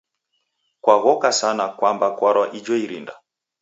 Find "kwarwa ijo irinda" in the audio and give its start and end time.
2.17-3.15